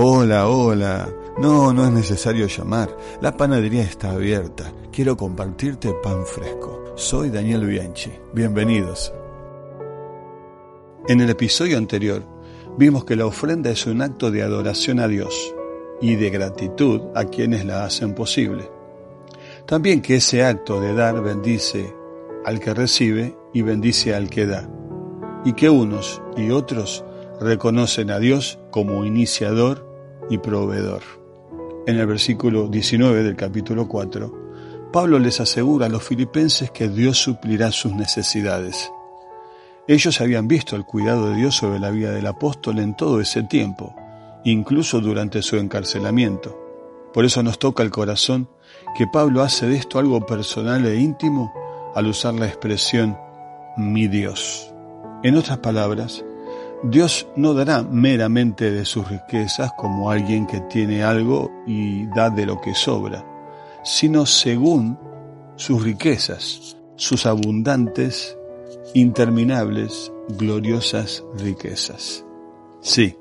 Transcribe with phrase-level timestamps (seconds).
[0.00, 1.08] Hola, hola.
[1.38, 2.96] No, no es necesario llamar.
[3.20, 4.72] La panadería está abierta.
[4.92, 6.92] Quiero compartirte pan fresco.
[6.94, 8.12] Soy Daniel Bianchi.
[8.32, 9.12] Bienvenidos.
[11.08, 12.22] En el episodio anterior
[12.76, 15.52] vimos que la ofrenda es un acto de adoración a Dios
[16.00, 18.70] y de gratitud a quienes la hacen posible.
[19.66, 21.92] También que ese acto de dar bendice
[22.44, 24.70] al que recibe y bendice al que da.
[25.44, 27.04] Y que unos y otros
[27.40, 29.87] reconocen a Dios como iniciador
[30.30, 31.02] y proveedor.
[31.86, 34.48] En el versículo 19 del capítulo 4,
[34.92, 38.90] Pablo les asegura a los filipenses que Dios suplirá sus necesidades.
[39.86, 43.42] Ellos habían visto el cuidado de Dios sobre la vida del apóstol en todo ese
[43.42, 43.94] tiempo,
[44.44, 46.58] incluso durante su encarcelamiento.
[47.12, 48.48] Por eso nos toca el corazón
[48.96, 51.52] que Pablo hace de esto algo personal e íntimo
[51.94, 53.16] al usar la expresión
[53.76, 54.72] mi Dios.
[55.22, 56.24] En otras palabras,
[56.84, 62.46] Dios no dará meramente de sus riquezas como alguien que tiene algo y da de
[62.46, 63.24] lo que sobra,
[63.82, 64.96] sino según
[65.56, 68.38] sus riquezas, sus abundantes,
[68.94, 72.24] interminables, gloriosas riquezas.
[72.80, 73.16] Sí,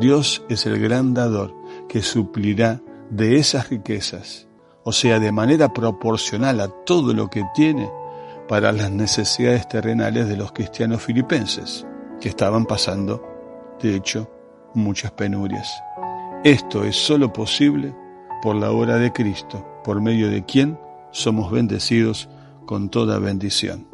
[0.00, 1.54] Dios es el gran dador
[1.88, 4.48] que suplirá de esas riquezas,
[4.82, 7.88] o sea, de manera proporcional a todo lo que tiene
[8.48, 11.86] para las necesidades terrenales de los cristianos filipenses
[12.20, 13.22] que estaban pasando,
[13.80, 14.30] de hecho,
[14.74, 15.82] muchas penurias.
[16.44, 17.94] Esto es sólo posible
[18.42, 20.78] por la obra de Cristo, por medio de quien
[21.10, 22.28] somos bendecidos
[22.66, 23.86] con toda bendición.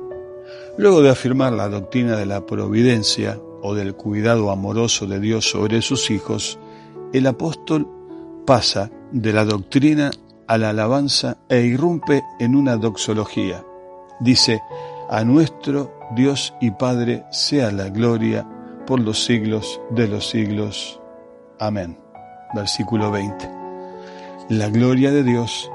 [0.77, 5.81] Luego de afirmar la doctrina de la providencia o del cuidado amoroso de Dios sobre
[5.81, 6.59] sus hijos,
[7.13, 7.89] el apóstol
[8.45, 10.11] pasa de la doctrina
[10.47, 13.65] a la alabanza e irrumpe en una doxología.
[14.21, 14.61] Dice,
[15.09, 18.49] a nuestro Dios y Padre sea la gloria
[18.87, 21.01] por los siglos de los siglos.
[21.59, 21.99] Amén.
[22.55, 23.51] Versículo 20.
[24.51, 25.71] La gloria de Dios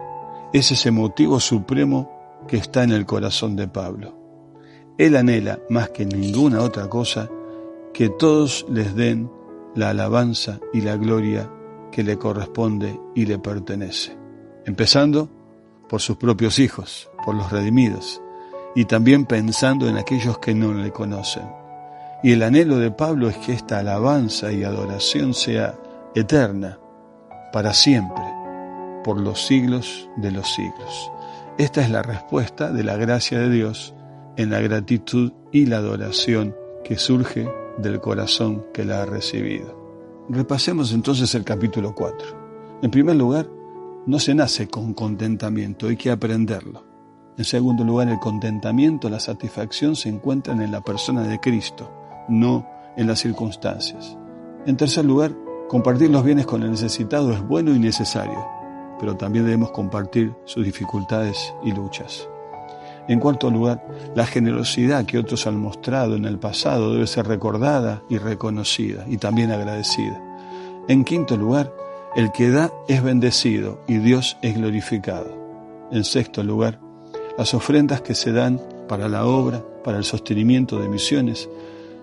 [0.54, 4.18] es ese motivo supremo que está en el corazón de Pablo.
[4.98, 7.30] Él anhela más que ninguna otra cosa
[7.94, 9.30] que todos les den
[9.76, 11.50] la alabanza y la gloria
[11.92, 14.18] que le corresponde y le pertenece.
[14.66, 15.30] Empezando
[15.90, 18.22] por sus propios hijos, por los redimidos,
[18.76, 21.50] y también pensando en aquellos que no le conocen.
[22.24, 25.76] Y el anhelo de Pablo es que esta alabanza y adoración sea
[26.16, 26.80] eterna,
[27.54, 28.24] para siempre,
[29.04, 31.12] por los siglos de los siglos.
[31.58, 33.94] Esta es la respuesta de la gracia de Dios
[34.38, 39.78] en la gratitud y la adoración que surge del corazón que la ha recibido.
[40.30, 42.80] Repasemos entonces el capítulo 4.
[42.82, 43.48] En primer lugar,
[44.06, 46.89] no se nace con contentamiento, hay que aprenderlo.
[47.40, 51.90] En segundo lugar, el contentamiento, la satisfacción se encuentran en la persona de Cristo,
[52.28, 52.68] no
[52.98, 54.18] en las circunstancias.
[54.66, 55.34] En tercer lugar,
[55.70, 58.46] compartir los bienes con el necesitado es bueno y necesario,
[59.00, 62.28] pero también debemos compartir sus dificultades y luchas.
[63.08, 68.04] En cuarto lugar, la generosidad que otros han mostrado en el pasado debe ser recordada
[68.10, 70.22] y reconocida y también agradecida.
[70.90, 71.74] En quinto lugar,
[72.18, 75.88] el que da es bendecido y Dios es glorificado.
[75.90, 76.89] En sexto lugar,
[77.40, 81.50] las ofrendas que se dan para la obra, para el sostenimiento de misiones,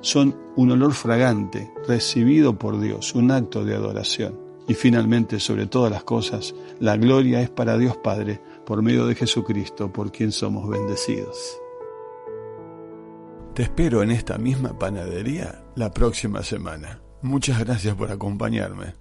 [0.00, 4.41] son un olor fragante recibido por Dios, un acto de adoración.
[4.66, 9.14] Y finalmente, sobre todas las cosas, la gloria es para Dios Padre por medio de
[9.14, 11.36] Jesucristo, por quien somos bendecidos.
[13.53, 17.03] Te espero en esta misma panadería la próxima semana.
[17.20, 18.94] Muchas gracias por acompañarme.